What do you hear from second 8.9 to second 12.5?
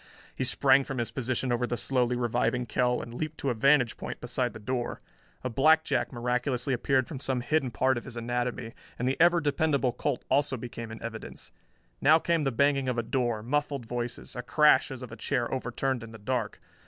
and the ever dependable Colt also became in evidence. Now came